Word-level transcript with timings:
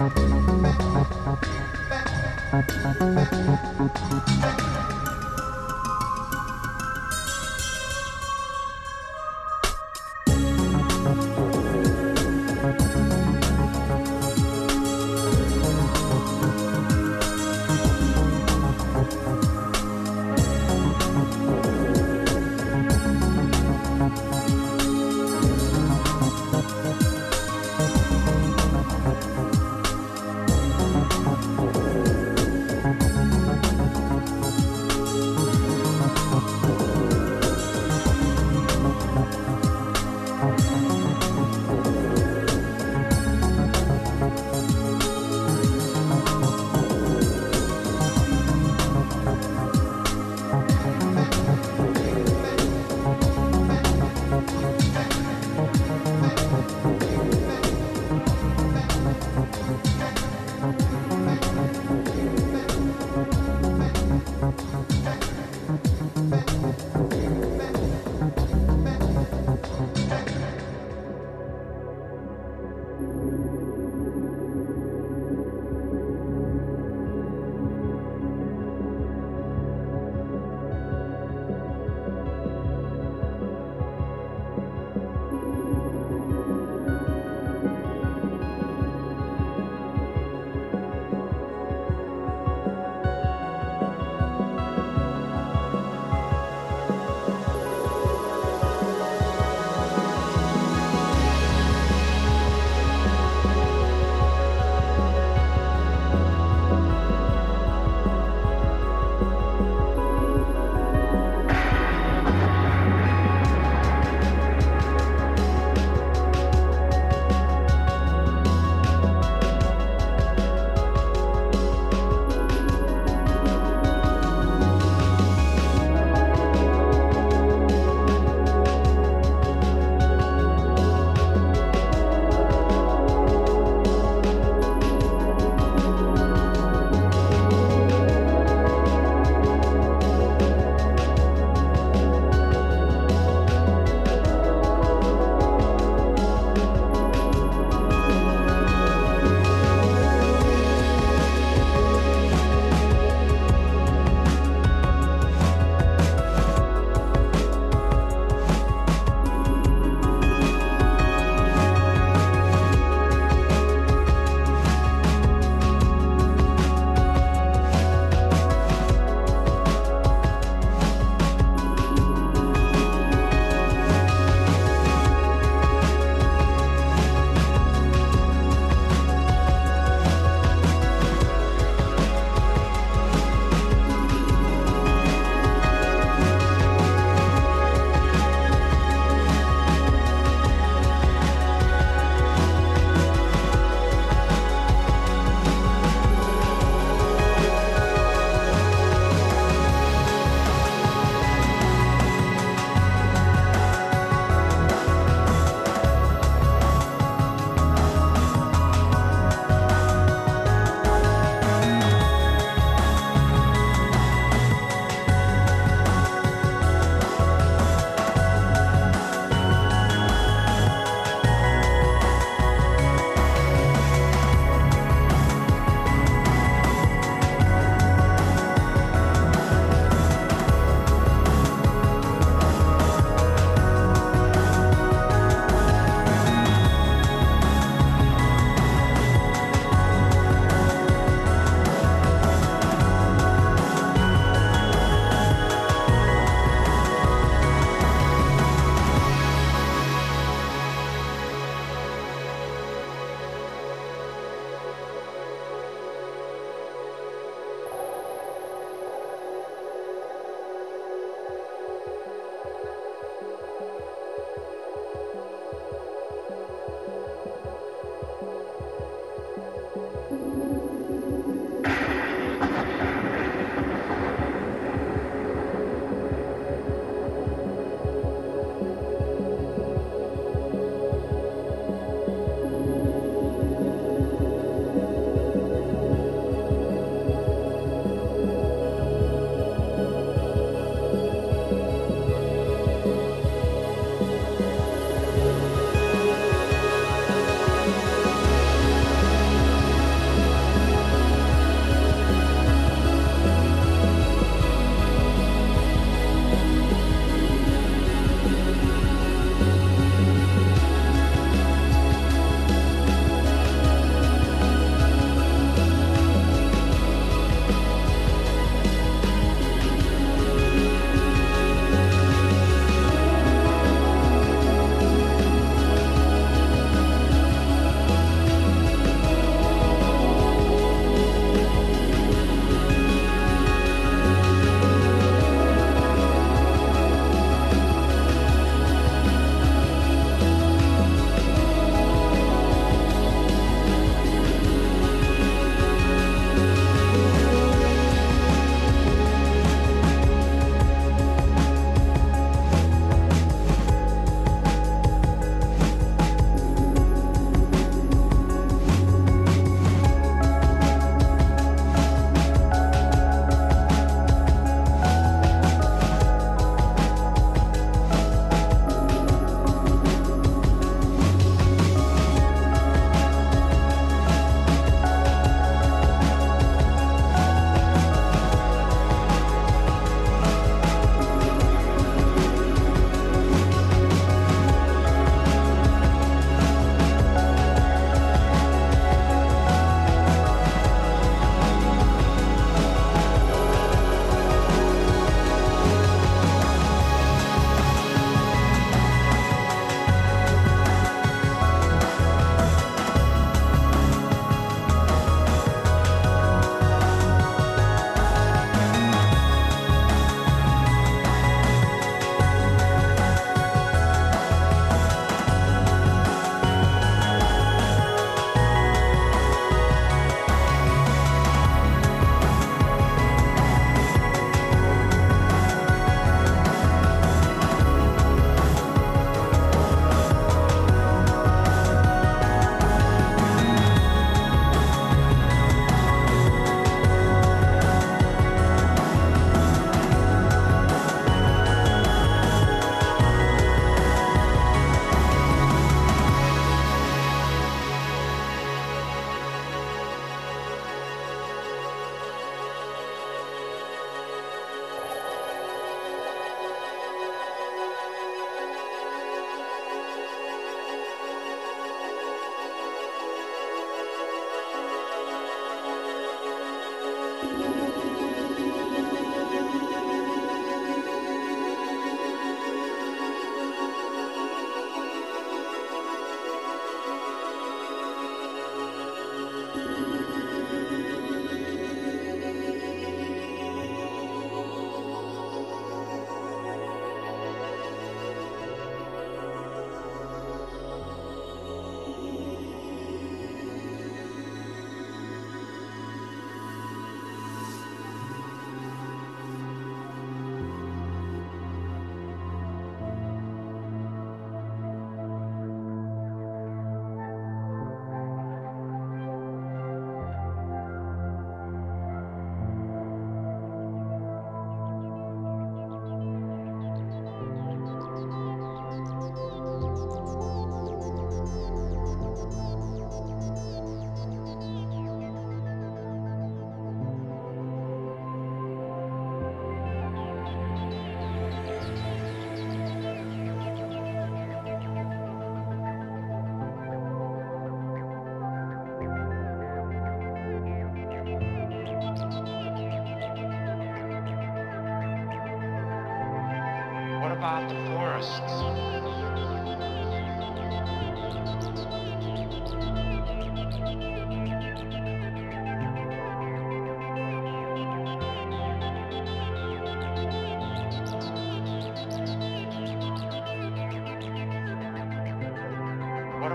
Thank 0.00 1.10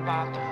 about 0.05 0.44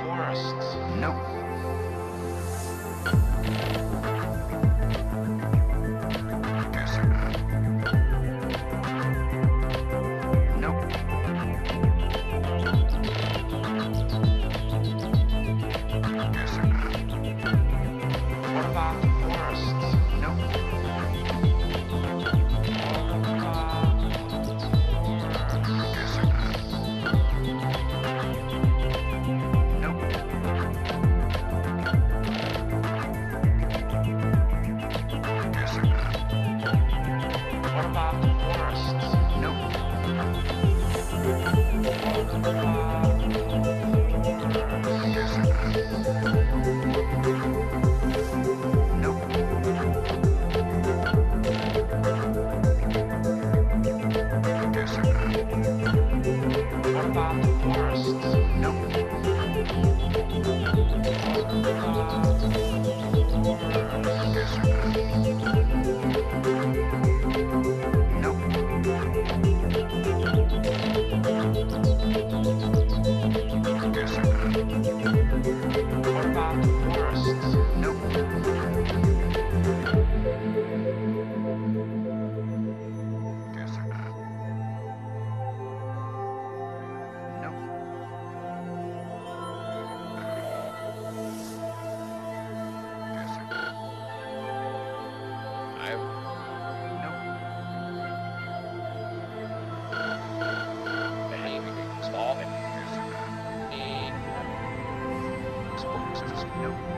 No. 106.64 106.93